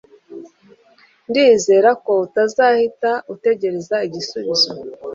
Ndizera 1.29 1.89
ko 2.03 2.11
utazahita 2.25 3.11
utegereza 3.33 3.95
ibisubizo 4.07 4.71